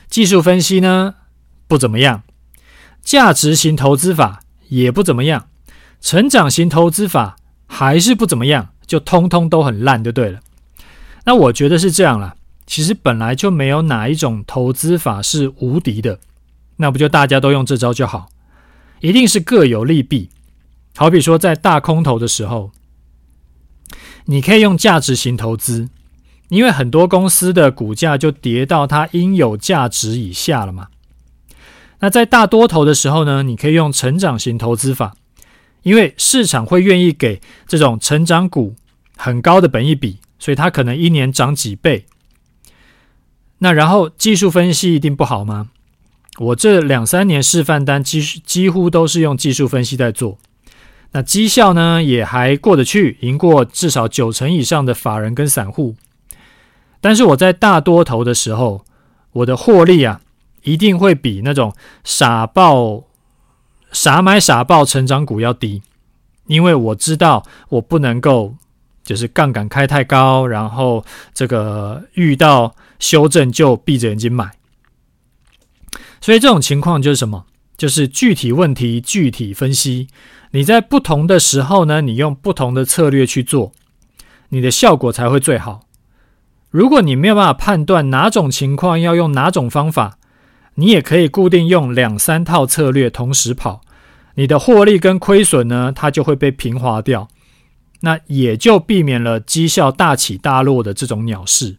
[0.10, 1.16] 技术分析呢
[1.68, 2.24] 不怎么样，
[3.02, 5.48] 价值型投资法也不怎么样，
[6.00, 7.36] 成长型投资法
[7.68, 10.40] 还是不怎么样，就通通都很烂，就对了。”
[11.26, 12.36] 那我觉得是这样啦。
[12.72, 16.22] 其实本来就没有哪一种投资法是无敌的，
[16.78, 18.30] 那不就大家都用这招就好？
[19.02, 20.30] 一定是各有利弊。
[20.96, 22.72] 好比说在大空头的时候，
[24.24, 25.90] 你可以用价值型投资，
[26.48, 30.88] 因为很多公司的股价就跌到它应有价值以下了嘛。
[32.00, 35.14] 那在大多头的时候呢，你可以用成长型投资法，
[35.84, 38.76] 因为市场会愿意给这种成长股
[39.18, 42.06] 很高的本益比，所以它可能一年涨几倍。
[43.64, 45.70] 那然后技术分析一定不好吗？
[46.40, 50.40] 我这两三年示范单几几乎都是用技术分析在做。
[51.12, 55.96] 那绩效呢也还过得去，赢过至少九成以上的法人跟散户。
[57.00, 58.84] 但是我在大多头的时候，
[59.34, 60.22] 我的获利啊，
[60.64, 63.04] 一定会比那种傻爆、
[63.92, 65.84] 傻买傻爆成长股要低，
[66.48, 68.56] 因为我知道我不能够
[69.04, 74.52] 就是杠杆开太高，然后这个遇到修正就闭着眼睛买。
[76.22, 77.46] 所以这种情况就是什么？
[77.76, 80.08] 就是具体问题具体分析。
[80.52, 83.72] 你在不同的时候呢，你用不同的策略去做，
[84.50, 85.82] 你的效果才会最好。
[86.70, 90.20] 如果你没有办法判断哪种情况要用哪种方法，
[90.76, 93.82] 你也可以固定用两三套策略同时跑，
[94.36, 97.28] 你的获利跟亏损呢，它就会被平滑掉，
[98.02, 101.78] 那也就避免了绩效大起大落的这种鸟事。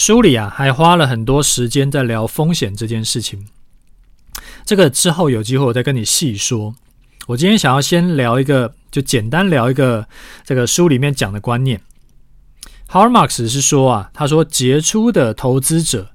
[0.00, 3.46] 书里啊，还花了很多时间在聊风险这件事情，
[4.64, 6.74] 这个之后有机会我再跟你细说。
[7.26, 10.08] 我今天想要先聊一个，就简单聊一个
[10.42, 11.82] 这个书里面讲的观念。
[12.88, 16.12] Howard Marks 是说啊，他说杰出的投资者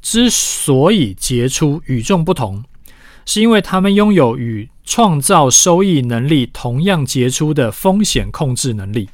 [0.00, 2.64] 之所以杰出、与众不同，
[3.26, 9.10] 是因为他们拥有与创造收益能力同样杰出的风险控制能力。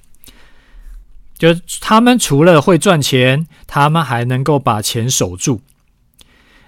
[1.37, 5.61] 就他们除了会赚钱，他们还能够把钱守住。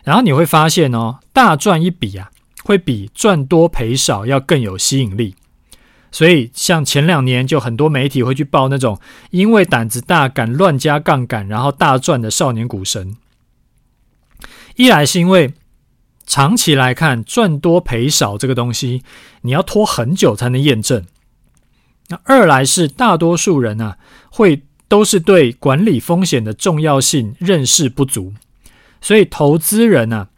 [0.05, 2.31] 然后你会发现哦，大赚一笔啊。
[2.65, 5.37] 会比赚多赔少要更有吸引力，
[6.11, 9.01] 所以像前两年就很多媒体会去报那种
[9.31, 13.17] 因为胆子大敢乱加杠杆然后大赚的少年股神。
[14.75, 15.55] 一来是因为
[16.27, 19.05] 长期来看赚多赔少这个东西
[19.43, 21.07] 你要拖很久才能验证，
[22.09, 23.99] 那二来是大多数人啊
[24.31, 28.35] 会都是对管理风险的重要性认识不足，
[29.01, 30.29] 所以投资人呢、啊、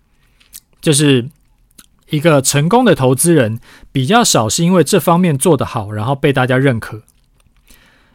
[0.81, 1.29] 就是。
[2.11, 3.61] 一个成功的投资人
[3.93, 7.03] 比较少，是因为这方面做得好，然后被大家认可。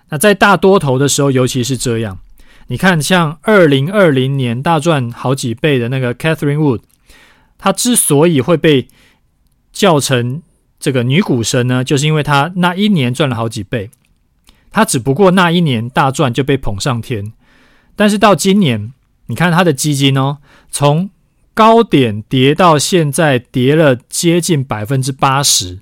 [0.09, 2.17] 那在大多头的时候，尤其是这样。
[2.69, 6.81] 你看，像二零二零年大赚好几倍的那个 Catherine Wood，
[7.59, 8.87] 他之所以会被
[9.71, 10.41] 叫成
[10.83, 13.89] 这个女股神呢，就是因为她那一年赚了好几倍。
[14.69, 17.31] 她只不过那一年大赚就被捧上天，
[17.95, 18.91] 但是到今年，
[19.27, 21.09] 你看她的基金哦，从
[21.53, 25.79] 高点跌到现在跌了接近百分之八十，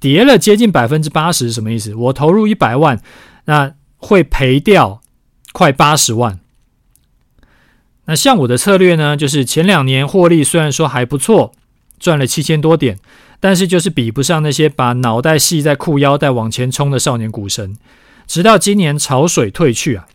[0.00, 1.94] 跌了接近百分之八十是什么意思？
[1.94, 2.98] 我投入一百万，
[3.44, 5.02] 那会赔掉
[5.52, 6.40] 快八十万。
[8.06, 11.52] 那像我的策略呢，就是前两年获利虽然说还不错，
[11.98, 12.98] 赚了七千多点，
[13.40, 17.76] 但是就是比不上那些把脑袋系在裤腰带往前冲的少年股神。
[18.26, 20.06] 直到今年潮水退去啊。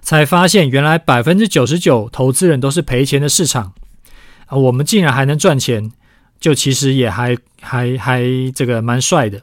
[0.00, 3.72] 才发现，原来百分之九十九投资人都是赔钱的市场
[4.46, 4.56] 啊！
[4.56, 5.90] 我们竟然还能赚钱，
[6.38, 8.22] 就其实也还还还
[8.54, 9.42] 这个蛮帅的。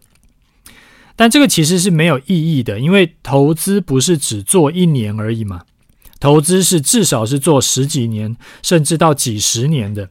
[1.17, 5.63] 但这个其实是没有意义的，因为投资不是只做一年而已嘛，
[6.21, 10.07] 投资是至少是做十几年，甚至到几十年的。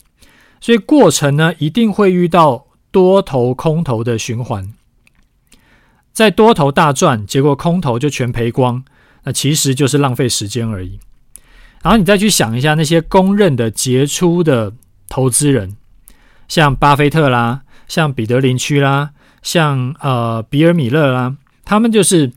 [0.62, 4.72] 所以过程呢，一定会遇到多头空头的循环，
[6.12, 8.84] 在多头大赚，结果空头就全赔光。
[9.24, 11.00] 那其实就是浪费时间而已。
[11.82, 14.72] 然后你再去想一下那些公认的杰出的
[15.08, 15.76] 投资人，
[16.46, 19.10] 像巴菲特啦，像彼得林区啦，
[19.42, 22.30] 像呃比尔米勒啦，他们就是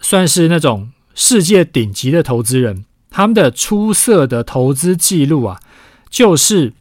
[0.00, 2.86] 算是那种世界顶级的投资人。
[3.10, 5.60] 他们的出色的投资记录啊，
[6.08, 6.72] 就是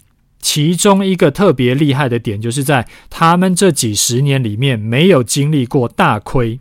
[0.42, 6.60] 其中一个特别厉害的点，就是在他们这几十年里面没有经历过大亏。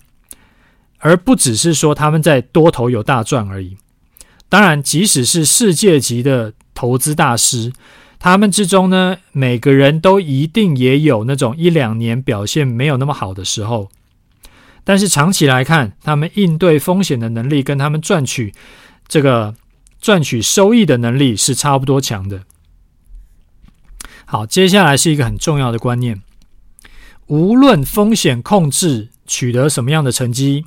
[1.01, 3.77] 而不只是说他们在多头有大赚而已。
[4.49, 7.73] 当然，即使是世界级的投资大师，
[8.19, 13.91] 他们之中呢，每个人都一定也有那种一两年表现没有那么好的时候。
[14.83, 18.53] 但是长期来看，他们应对风险的能力跟他们赚取
[19.07, 19.55] 这个
[20.01, 22.43] 赚取收益的能力是差不多强的。
[24.31, 26.21] 好，接下来是一个很重要的观念：
[27.29, 30.67] 无论风险控制取得什么样的成绩。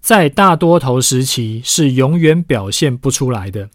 [0.00, 3.70] 在大多头时期是永远表现不出来的，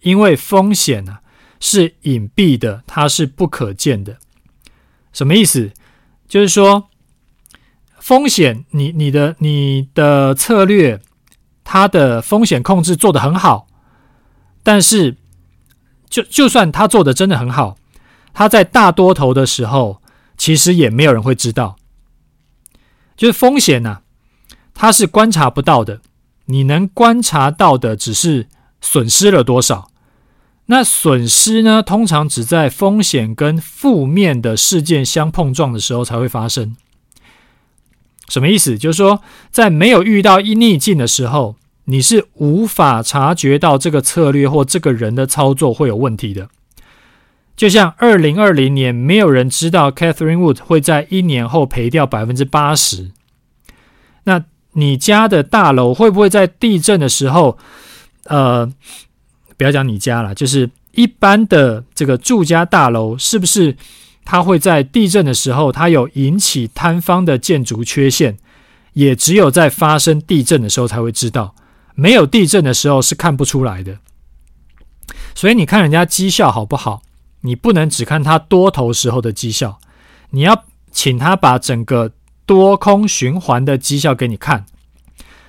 [0.00, 1.20] 因为风险啊
[1.60, 4.18] 是隐蔽的，它是不可见的。
[5.12, 5.70] 什么意思？
[6.26, 6.88] 就是说，
[8.00, 11.00] 风险，你你的你的策略，
[11.62, 13.68] 它的风险控制做得很好，
[14.64, 15.16] 但是
[16.08, 17.76] 就就算他做得真的很好，
[18.32, 20.00] 他在大多头的时候，
[20.36, 21.76] 其实也没有人会知道。
[23.16, 24.02] 就是风险啊。
[24.72, 26.00] 它是观察不到的，
[26.46, 28.48] 你能观察到的只是
[28.80, 29.90] 损失了多少。
[30.66, 36.76] 那损失呢，通常只在风险跟负面的事件相碰撞的时候才会发生。
[38.28, 38.78] 什么意思？
[38.78, 46.48] 就是说，在没有遇到一逆境的时候，你是无法察觉到这个策略或这个人的操作会有问题的。
[47.60, 53.10] 就像二零二零年，没有人知道 Catherine Wood 会在一年后赔掉百分之八十。
[54.24, 54.42] 那
[54.72, 57.58] 你家的大楼会不会在地震的时候，
[58.24, 58.72] 呃，
[59.58, 63.76] 不要讲你家了，就是一般的这个住家大楼，是不是
[64.24, 68.38] 它会在地震的时候，它有引起坍方的建筑缺陷？
[68.94, 71.54] 也只有在发生地震的时候才会知道，
[71.94, 73.98] 没有地震的时候是看不出来的。
[75.34, 77.02] 所以你看人家绩效好不好，
[77.42, 79.78] 你不能只看它多头时候的绩效，
[80.30, 82.12] 你要请他把整个
[82.46, 84.66] 多空循环的绩效给你看，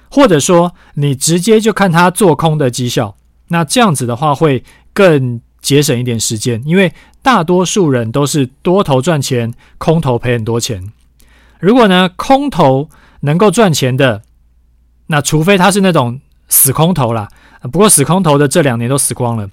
[0.10, 3.16] 或者说你直接就看他做空的绩效。
[3.48, 10.92] 那这样子的话会更节省一点时间，因为大多数人都是多头赚钱，空头赔很多钱。
[11.60, 12.90] 如果呢，空头
[13.22, 14.22] 能够赚钱的，
[15.08, 17.30] 那除非他是那种死空头啦，
[17.72, 19.50] 不过死空头的这两年都死光了，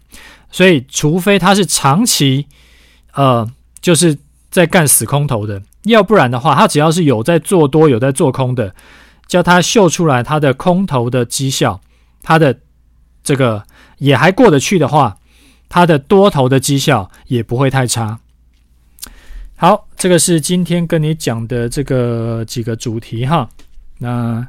[0.50, 2.46] 所以除非他是长期，
[3.14, 4.16] 呃，就是
[4.50, 8.74] 在干死空头的，要不然的话，他只要是有在做多有在做空的，
[9.26, 11.80] 叫他秀出来他的空头的绩效，
[12.22, 12.58] 他的
[13.22, 13.64] 这个。
[14.00, 15.18] 也还过得去的话，
[15.68, 18.20] 他的多头的绩效也不会太差。
[19.56, 23.48] 好，这个是今天跟你讲的这个几个主题哈。
[23.98, 24.46] 那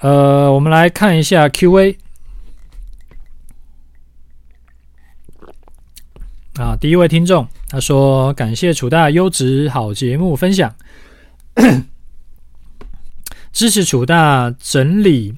[0.00, 1.96] 呃，我们来看一下 Q&A
[6.54, 6.76] 啊。
[6.76, 10.74] 第一位听众他说：“感谢楚大优质好节目分享，
[13.52, 15.34] 支持楚大整理。”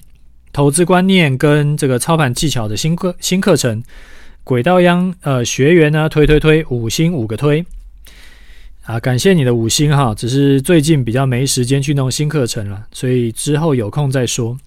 [0.53, 3.83] 投资观念跟这个操盘技巧的新课新课程，
[4.45, 7.65] 轨道央呃学员呢推推推五星五个推
[8.83, 14.57] 啊，感谢你的五星哈，只是最近比较没时间去弄新课程了，所以之后有空再说。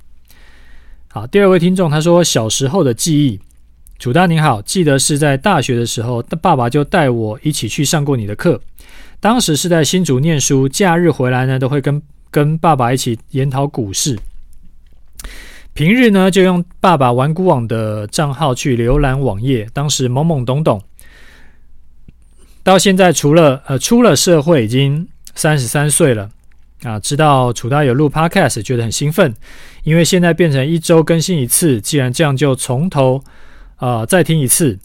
[1.08, 3.40] 好，第二位听众他说小时候的记忆，
[3.98, 8.60] 楚大您好，记得是在大学的时候，爸爸就带我一起去上过你的课，
[9.18, 14.16] 当时是在新竹念书，假日回来呢都会跟跟爸爸一起研讨股市。
[15.74, 19.68] 平日呢，就用爸爸玩股网的账号去浏览网页。
[19.72, 20.80] 当时懵懵懂懂，
[22.62, 26.30] 到现在除了呃出了社会，已经三十三岁了
[26.84, 27.00] 啊。
[27.00, 29.34] 知道楚大有录 Podcast，觉得很兴奋，
[29.82, 31.80] 因为现在变成一周更新一次。
[31.80, 33.22] 既然这样，就从头
[33.78, 34.78] 啊、再听一次，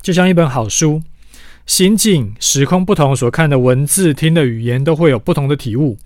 [0.00, 1.02] 就像一本好书，
[1.66, 5.96] 心境时空不同，所看的文字、听的语言都会有不同的体悟。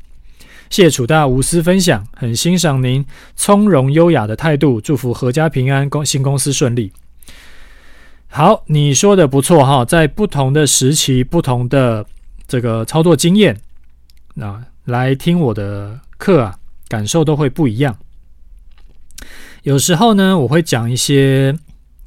[0.71, 6.93] 谢楚大无私分享，很欣赏您从容优雅的态度，祝福阖家平安，公新公司顺利。
[8.29, 12.05] 好，你说的不错哈，在不同的时期、不同的
[12.47, 13.59] 这个操作经验，
[14.39, 17.97] 啊，来听我的课啊，感受都会不一样。
[19.63, 21.57] 有时候呢，我会讲一些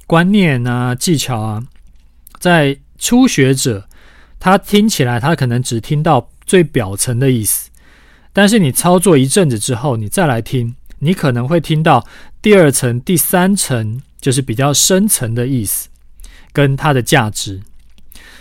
[0.08, 1.64] 观念啊、技巧啊，
[2.40, 3.88] 在初学者
[4.40, 7.70] 他听起来，他可能只听到最表层的意思。
[8.34, 12.06] 但是你操作一阵子之后，你再来听，你可能会听到
[12.42, 15.90] 第二层、第三层，就是比较深层的意思
[16.54, 17.62] 跟它的价值。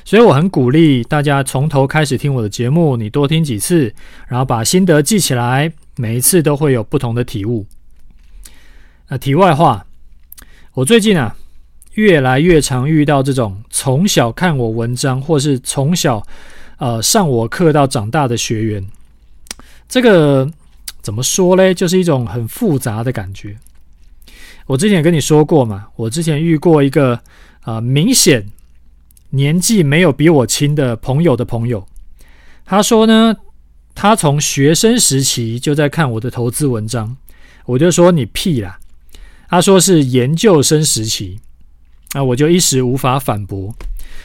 [0.05, 3.92] 所以我很鼓励大家从头开始听我的节目，你多听几次，
[4.29, 7.66] 然后把心得记起来，每一次都会有不同的体悟。
[9.12, 9.85] 那题外话，
[10.73, 11.35] 我最近啊，
[11.94, 16.25] 越来越常遇到这种从小看我文章，或是从小
[16.79, 18.87] 呃上我课到长大的学员。
[19.88, 20.49] 这个
[21.03, 21.75] 怎么说嘞？
[21.75, 23.57] 就是一种很复杂的感觉。
[24.66, 27.14] 我之前也跟你说过嘛，我之前遇过一个
[27.62, 28.46] 啊、呃，明显
[29.31, 31.85] 年纪没有比我轻的朋友的朋友，
[32.64, 33.35] 他说呢，
[33.92, 37.16] 他从学生时期就在看我的投资文章，
[37.64, 38.79] 我就说你屁啦。
[39.50, 41.38] 他说是研究生时期，
[42.12, 43.75] 啊，我就一时无法反驳，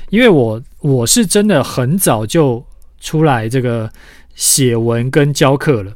[0.10, 2.66] 因为我我是真的很早就
[3.02, 3.92] 出来这个。
[4.38, 5.94] 写文跟教课了。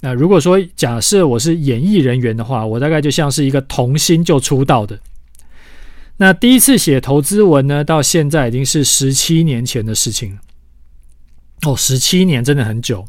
[0.00, 4.98] 那如果说假设我是演艺人员的话，我大概就像是一个童星就出道的。
[6.16, 10.40] 那第一次写投资文呢，到现在已经是十七年前的事情了。
[11.62, 13.04] 哦，十七年真的很久。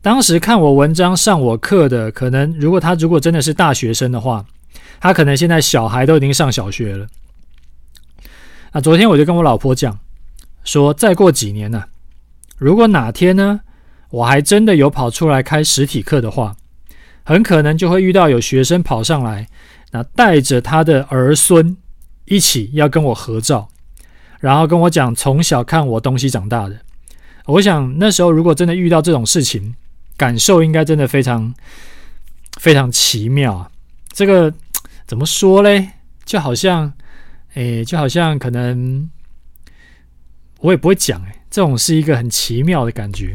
[0.00, 4.46] 当时看我文章上我课的，可能如果他如果真的是大学生的话，
[5.00, 7.06] 他可能现在小孩都已经上小学了。
[8.72, 9.98] 那昨天我就跟我老婆讲，
[10.62, 11.84] 说再过几年呢，
[12.56, 13.60] 如果哪天呢，
[14.10, 16.56] 我还真的有跑出来开实体课的话，
[17.24, 19.48] 很可能就会遇到有学生跑上来，
[19.90, 21.76] 那带着他的儿孙
[22.26, 23.68] 一起要跟我合照，
[24.38, 26.80] 然后跟我讲从小看我东西长大的。
[27.46, 29.74] 我想那时候如果真的遇到这种事情，
[30.16, 31.52] 感受应该真的非常
[32.60, 33.70] 非常奇妙啊！
[34.20, 34.52] 这个
[35.08, 35.88] 怎么说嘞？
[36.26, 36.92] 就好像，
[37.54, 39.08] 诶，就好像可能
[40.58, 43.34] 我也不会讲，诶，这种是一个很奇妙的感觉。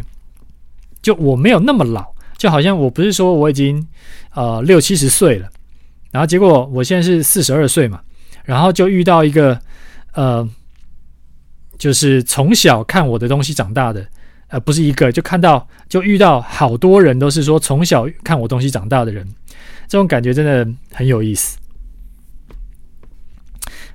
[1.01, 3.83] 就我没有那么老，就好像我不是说我已经
[4.35, 5.49] 呃六七十岁了，
[6.11, 7.99] 然后结果我现在是四十二岁嘛，
[8.43, 9.59] 然后就遇到一个
[10.13, 10.47] 呃，
[11.79, 14.05] 就是从小看我的东西长大的，
[14.49, 19.27] 呃，不是一个，就看到就遇到好多人都是说从小看我东西长大的人，
[19.87, 21.57] 这种感觉真的很有意思。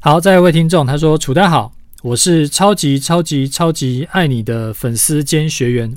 [0.01, 1.73] 好，再一位听众，他说：“楚大好，
[2.03, 5.95] 我是超级超级超级爱你的粉丝兼学员。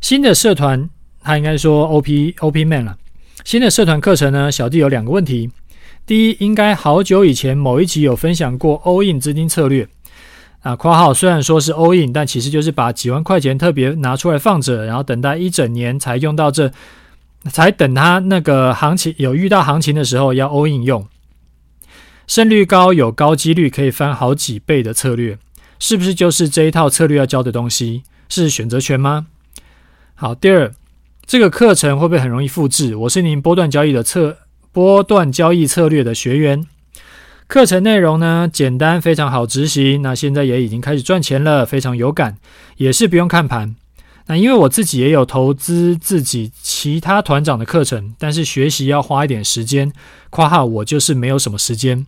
[0.00, 0.88] 新的社团，
[1.20, 2.96] 他应该说 OP OP Man 了。
[3.44, 5.50] 新的社团课程呢，小弟有两个问题。
[6.06, 9.88] 第一，应该好久以前某一集有分享过 All In 资金策略
[10.60, 10.76] 啊。
[10.76, 16.72] 括号虽然说是 All In，但其实就是把几万块钱特别拿出来放着，然后等待一整年才用到这，
[17.48, 21.06] 才等他那个行情有遇到行情的时候要 All In 用。”
[22.26, 25.38] 胜率高，有高几率可以翻好几倍的策略，
[25.78, 28.02] 是不是就是这一套策略要教的东西？
[28.28, 29.28] 是选择权吗？
[30.14, 30.74] 好，第二，
[31.24, 32.94] 这个课程会不会很容易复制？
[32.94, 34.36] 我是您波段交易的策
[34.72, 36.66] 波段交易策略的学员，
[37.46, 40.02] 课程内容呢，简单，非常好执行。
[40.02, 42.36] 那现在也已经开始赚钱了，非常有感，
[42.76, 43.74] 也是不用看盘。
[44.28, 49.90] 那因为我自己也有投资自己其他团长的课程，但是学习要花一点时间。
[50.28, 52.06] 括号我就是没有什么时间。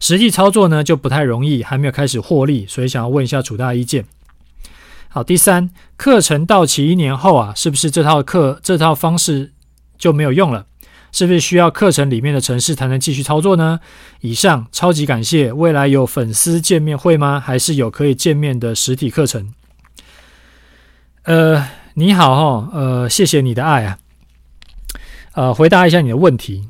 [0.00, 4.06] 实际操作呢，就不太容易，还没有开始获利，所以想要问一下楚大意见。
[5.08, 9.52] 好，第三，课程到期一年后啊，是不是这套课这套方式
[9.98, 10.64] 就没有用了？
[11.12, 13.80] 是不是需要课程里面的城市才能继续操作呢？
[14.20, 15.52] 以上超级感谢。
[15.52, 17.38] 未来有粉丝见面会吗？
[17.38, 19.52] 还是有可以见面的实体课程？
[21.26, 23.98] 呃，你好哈，呃，谢谢你的爱啊。
[25.32, 26.68] 呃，回答一下你的问题，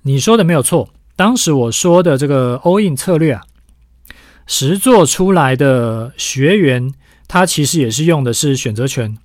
[0.00, 0.88] 你说的没有错。
[1.14, 3.42] 当时我说的这个 all in 策略啊，
[4.46, 6.94] 实做出来的学员，
[7.28, 9.18] 他其实也是用的是选择权，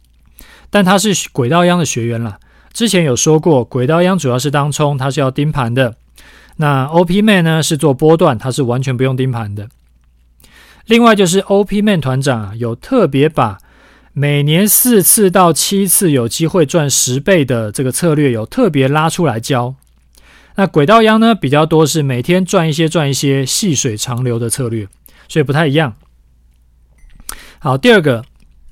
[0.69, 2.37] 但他是轨道央的学员了。
[2.73, 5.95] 之前有说过，轨道央主要是当冲，他是要盯盘的。
[6.57, 9.69] 那 OP Man 呢是做波段，他是完全不用盯盘的。
[10.85, 13.57] 另外就是 OP Man 团长啊，有特别把
[14.13, 19.75] 每年四次到七次有机会赚十倍的这个策略，有特别拉出来教。
[20.55, 24.87] 那轨道央呢，比较多是每天赚一些赚一些细水长流的策略，
[25.27, 25.95] 所以不太一样。
[27.59, 28.23] 好，第二个，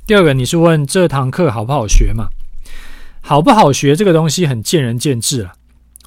[0.05, 2.28] 第二个你是问这堂课好不好学嘛？
[3.20, 5.53] 好不好学这个东西很见仁见智啊。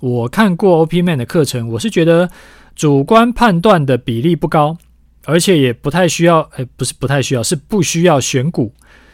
[0.01, 2.31] 我看过 OP Man 的课程，我是觉得
[2.75, 4.79] 主观判断的比例不高，
[5.27, 8.73] 而且也不太需要，哎，不是不太需要，是不需要选股，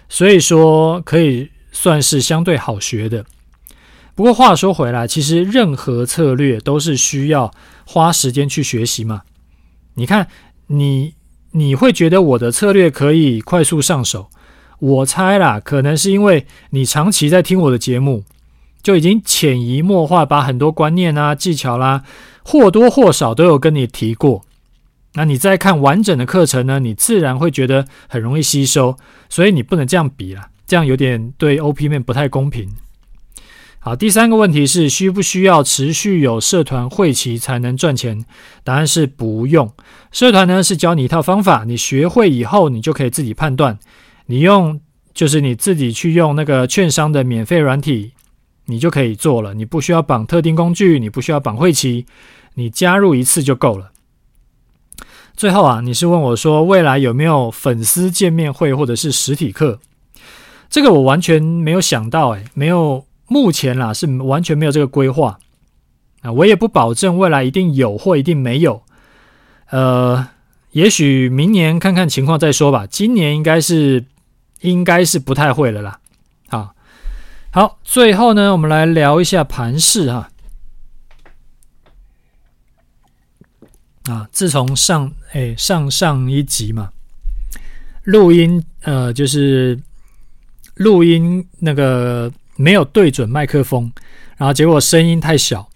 [0.09, 3.25] 所以说可以算是相对好学的。
[4.15, 7.51] 不过话说回来，其实任何策略都是需要
[7.87, 9.23] 花时间去学习嘛。
[9.95, 10.29] 你看，
[10.67, 11.15] 你
[11.53, 14.29] 你会觉得我的策略可以快速上手，
[14.79, 18.23] 我猜啦，可能是因为你长期在听我的节目，
[18.83, 22.05] 就已经潜移默化把很多观念啊、技巧啦，
[22.43, 24.45] 或多或少都有跟你提过。
[25.15, 28.97] 那你再看完整的课程呢，你自然会觉得很容易吸收。
[29.29, 32.69] 所以你不能这样比啦，这样有点对 O P M 不太公平。
[33.79, 38.25] 好，第三个问题是需不需要持续有社团会期才能赚钱？
[38.63, 39.73] 答案是不用。
[40.13, 43.79] 社团呢是教你一套方法，你学会以后，你就可以自己判断。
[44.27, 44.81] 你用
[45.13, 48.13] 就是你自己去用那个券商的免费软体，
[48.67, 49.53] 你就可以做了。
[49.53, 52.07] 你不需要绑特定工具，你不需要绑会期，
[52.55, 53.92] 你加入一次就够了。
[55.43, 59.81] 最后啊，你是问我说未来有没有粉丝见面会或者是实体课？
[60.71, 63.05] 这个我完全没有想到，诶，没有。
[63.27, 65.41] 目前啦是完全没有这个规划
[66.21, 68.83] 啊，我也不保证未来一定有或一定没有，
[69.71, 70.29] 呃，
[70.71, 72.87] 也许明年看看情况再说吧。
[72.89, 74.05] 今年应该是
[74.61, 75.99] 应该是不太会了啦。
[76.51, 76.73] 好，
[77.51, 80.29] 好，最后呢，我们来聊一下盘市哈。
[84.05, 86.91] 啊自从上诶上上一集嘛，
[88.05, 89.79] 录音呃就是
[90.75, 92.33] 录音那个。
[92.55, 93.91] 没有对准麦克风，
[94.37, 95.71] 然后结果声音太小，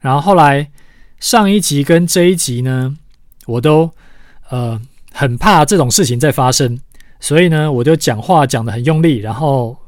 [0.00, 0.70] 然后后来
[1.18, 2.94] 上一集跟这一集呢，
[3.46, 3.90] 我都
[4.50, 4.80] 呃
[5.10, 6.78] 很怕这种事情再发生，
[7.20, 9.78] 所以呢，我就讲话讲得很用力，然后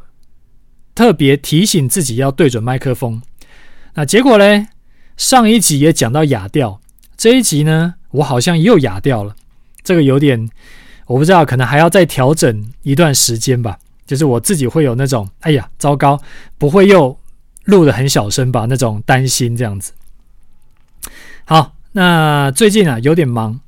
[0.95, 3.21] 特别提醒自己要对准麦克风。
[3.93, 4.67] 那结果呢，
[5.19, 6.81] 上一集也讲到哑掉，
[7.17, 9.35] 这一集呢，我好像又哑掉了，
[9.83, 10.49] 这个有点，
[11.07, 13.79] 我不知道，可能还要再调整一段时间吧。
[14.07, 16.21] 就是我自己会有那种，哎呀，糟糕，
[16.59, 17.19] 不会又
[17.65, 18.67] 录的很小声吧？
[18.69, 19.93] 那种担心这样子。
[21.45, 23.59] 好，那最近啊有点忙，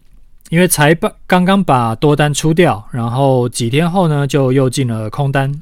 [0.51, 5.61] 因为才把刚刚把多单出掉，然后几天后呢就又进了空单。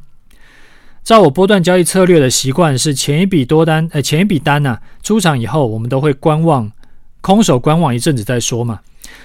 [1.05, 6.71] 照我波段交易策略的习惯是，前一笔多单，呃，前一笔单呢、出场以后，我们都会观望，
[7.21, 8.81] 空手观望一阵子再说嘛。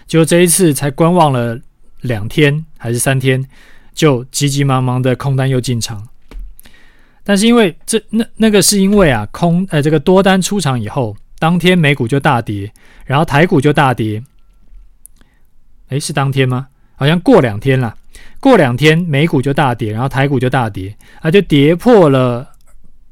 [0.07, 1.59] 就这一次才观望了
[2.01, 3.47] 两天还是三天，
[3.93, 6.07] 就急急忙忙的空单又进场。
[7.23, 12.71] 但是因为这那那个是因为啊空，呃，这个多单出场以后，当天美股就大跌，
[13.05, 14.23] 然后台股就大跌。
[15.89, 16.67] 诶，是当天吗？
[16.95, 17.95] 好像过两天了。
[18.39, 22.49] 过两天美股就大跌，然后台股就大跌，啊，就跌破了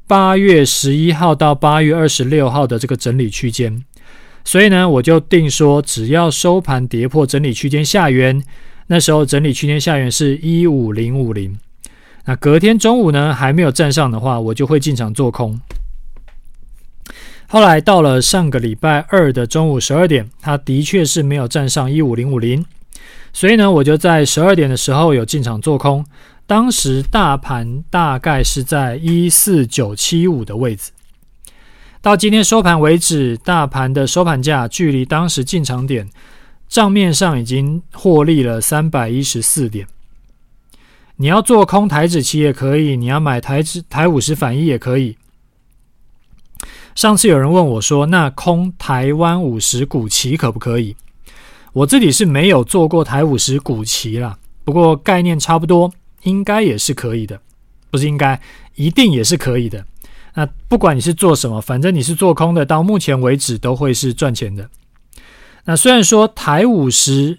[0.08, 3.84] 八月十一号到八月二十六号的这个整理区间，
[4.44, 8.42] 所以呢，我就定说，只要收盘跌破整理区间下缘，
[8.86, 11.58] 那时候整理区间下缘是一五零五零，
[12.24, 15.60] 那隔天中午呢还没有站上的话，我就会进场做空。
[17.46, 22.64] 后来到了上个礼拜二的中午十二点，它的确是没有站上一五零五零。
[23.32, 26.04] 所以呢，我就在十二点的时候有进场做空，
[26.46, 30.90] 当时大盘大概是在一四九七五的位置。
[32.02, 36.08] 到今天收盘为止，大盘的收盘价距离当时进场点
[36.66, 39.86] 账面上已经获利了三百一十四点。
[41.16, 45.18] 你要做空台指期也可以，你要买台指台五十反一也可以。
[46.94, 50.96] 上次有人问我说，那空台湾五十股期可不可以？
[51.74, 55.92] 我自己是没有做过台五十股期啦，不过概念差不多，
[56.22, 57.38] 应该也是可以的，
[57.90, 58.40] 不是应该，
[58.74, 59.84] 一定也是可以的。
[60.34, 64.68] 那不管你是做什么，反正你是做空的，到目前为止都会是赚钱的。
[65.64, 67.38] 那虽然说台五十，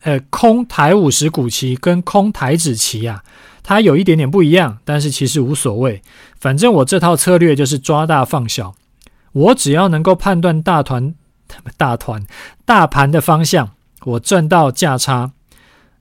[0.00, 3.22] 呃，空台五十股期跟空台指期啊，
[3.62, 6.02] 它有一点点不一样，但是其实无所谓，
[6.38, 8.74] 反正我这套策略就是抓大放小，
[9.32, 11.14] 我只要能够判断大团。
[11.78, 12.26] 大团
[12.64, 13.70] 大盘的方向，
[14.02, 15.30] 我赚到价差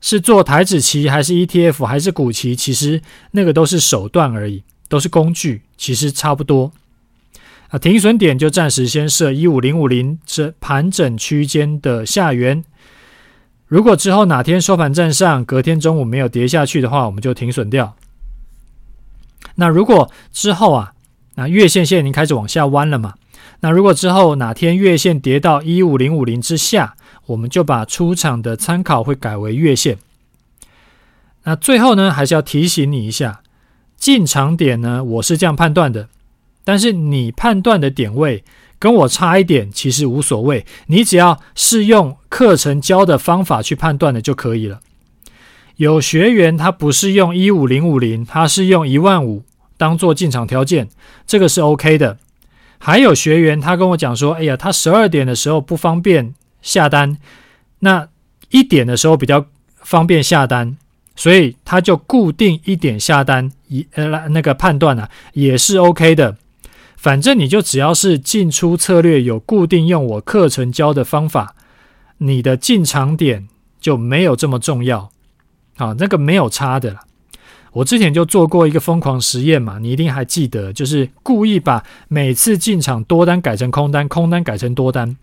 [0.02, 6.72] 是做台指期还是 ETF 还是股期，其实那个都是手段而已，都是工具，其实差不多。
[7.70, 12.64] 啊，停损点就暂时先设一五零五零这盘整区间的下缘。
[13.68, 17.96] 如果之后哪天收盘站上，隔天中午没有跌下去的话，我们就停损掉。
[19.56, 20.94] 那如果之后啊，
[21.34, 23.16] 那月线现在已经开始往下弯了嘛？
[23.62, 29.98] 那如果之后哪天月线跌到一五零五零之下，我们就把出场的参考会改为月线。
[31.46, 33.42] 那最后呢，还是要提醒你一下，
[34.06, 36.10] 进场点呢，我是这样判断的，
[36.64, 38.44] 但是你判断的点位
[38.78, 44.80] 跟我差一点，其实无所谓，你只要是用课程教的方法去判断的就可以了。
[45.78, 49.42] 有学员他不是用一五零五零，他是用一万五
[49.76, 50.88] 当做进场条件，
[51.26, 52.20] 这个是 OK 的。
[52.78, 57.18] 还有学员，他跟我讲说：“哎呀，他十二点的时候不方便下单，
[57.80, 58.08] 那
[58.52, 59.48] 一点的时候比较
[59.78, 60.78] 方便下单，
[61.16, 66.38] 所以他就固定一点下单，一呃那个判断啊也是 OK 的。
[66.96, 71.56] 反正你就只要是进出策略有固定用我课程教的方法，
[72.18, 73.48] 你的进场点
[73.80, 75.12] 就没有这么重要，
[75.76, 77.02] 好，那个没有差的了。”
[77.74, 85.18] 我之前就做过一个疯狂实验嘛，你一定还记得，就是故意把每次进场多单改成空单，空单改成多单，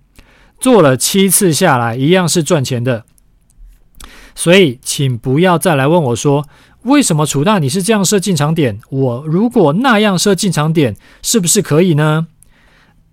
[0.61, 3.05] 做了七次下来，一样是赚钱的。
[4.35, 6.47] 所以，请不要再来问我说，
[6.83, 8.81] 为什么楚大你是这样设进场点？
[8.91, 12.27] 我如果那样设进场点，是不是可以呢？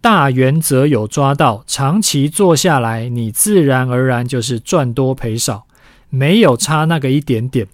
[0.02, 5.66] 大原则有抓到，长期做下来，你自然而然就是赚多赔少，
[6.10, 7.68] 没有差那个一点点。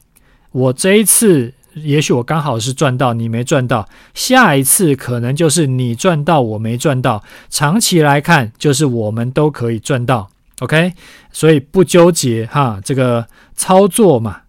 [0.51, 7.23] 我这一次，也许我刚好是赚到，你没赚到；下一次可能就是你赚到，我没赚到。
[7.49, 10.29] 长期来看，就是我们都可以赚到。
[10.59, 10.93] OK，
[11.31, 14.41] 所以不纠结哈，这个操作嘛，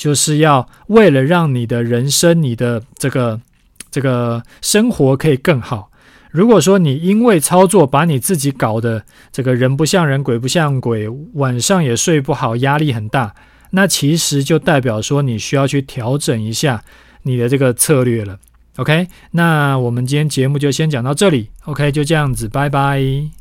[0.00, 3.38] 就是要为了让你的人生、你的这个
[3.90, 5.90] 这个生活可以更好。
[6.30, 13.34] 如果说你因为操作把你自己搞得这个人不像人、鬼不像鬼，晚上也睡不好，压力很大。
[13.72, 16.82] 那其实就代表说你需要去调整一下
[17.24, 18.38] 你的这个策略了
[18.76, 19.06] ，OK？
[19.32, 21.92] 那我们今天节目就先讲到这里，OK？
[21.92, 23.39] 就这样子，拜拜。